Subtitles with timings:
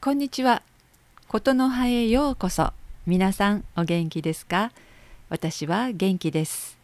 [0.00, 0.62] こんにちは。
[1.26, 2.72] ことの葉へようこそ。
[3.04, 4.70] 皆さんお元気ですか？
[5.28, 6.78] 私は元気です、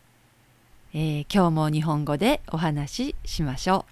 [0.93, 3.87] えー、今日も日本語でお話ししましょ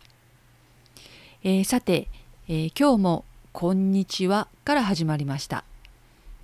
[0.97, 1.01] う。
[1.45, 2.09] えー、さて、
[2.49, 5.63] えー、今日もこんにちはから始まりました。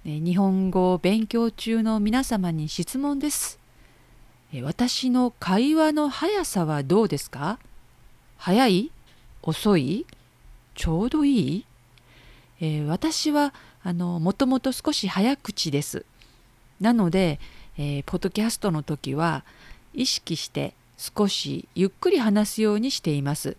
[0.04, 3.58] え日本語を勉強中の皆様に質問です。
[4.52, 7.58] え私の会話の速さはどうですか？
[8.36, 8.92] 早い？
[9.42, 10.06] 遅い？
[10.76, 11.64] ちょうどいい、
[12.60, 16.04] えー、私はあのもともと少し早口です。
[16.80, 17.40] なので、
[17.76, 19.44] えー、ポッドキャストの時は
[19.94, 23.56] 意識して少しゆっくり話すようにしています。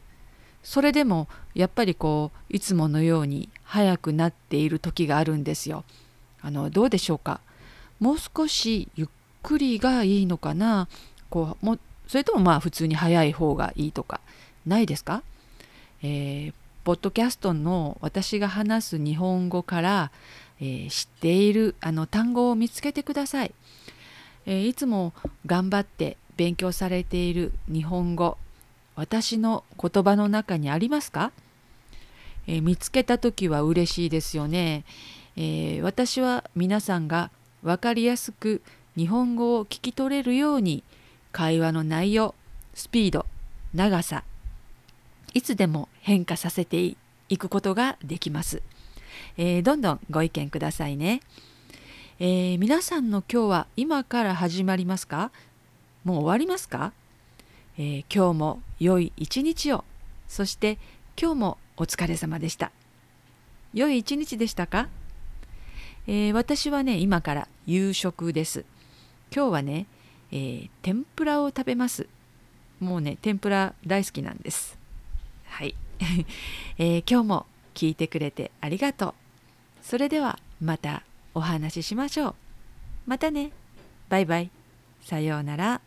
[0.63, 5.85] それでもやっぱりこういつものように早くなっている時があるんですよ。
[6.41, 7.39] あのどうでしょうか？
[7.99, 9.07] もう少しゆっ
[9.41, 10.89] くりがいいのかな？
[11.29, 11.77] こうも
[12.07, 14.19] それともまあ普通に早い方がいいとか
[14.65, 15.23] ないですか？
[16.01, 16.53] えー、
[16.89, 20.11] ポッドキャストの私が話す日本語から、
[20.59, 23.53] えー、知っているあの単語を見つけてください、
[24.47, 25.13] えー、いつも
[25.45, 28.39] 頑張って勉強されている日本語
[28.95, 31.31] 私の言葉の中にありますか、
[32.47, 34.83] え見つけた時は嬉しいですよね、
[35.37, 37.29] え私は皆さんが
[37.61, 38.63] 分かりやすく
[38.97, 40.83] 日本語を聞き取れるように
[41.31, 42.33] 会話の内容
[42.73, 43.27] スピード
[43.75, 44.23] 長さ
[45.33, 46.95] いつでも変化させて
[47.29, 48.61] いくことができます、
[49.37, 51.21] えー、どんどんご意見くださいね、
[52.19, 55.31] えー、皆さんの今日は今から始まりますか？
[56.03, 56.93] もう終わりますか、
[57.77, 59.83] えー、今日も良い一日を。
[60.27, 60.77] そして
[61.21, 62.71] 今日もお疲れ様でした。
[63.73, 64.87] 良い一日でしたか、
[66.07, 68.65] え私はね今から夕食です。
[69.35, 69.85] 今日はね、
[70.31, 72.07] え天ぷらを食べます。
[72.79, 74.78] もうね天ぷら大好きなんです。
[75.59, 75.75] はい、
[76.79, 79.13] えー、今日も聞いてくれてありがとう。
[79.81, 82.35] それではまたお話ししましょう。
[83.05, 83.51] またね。
[84.07, 84.51] バイバイ。
[85.01, 85.81] さようなら。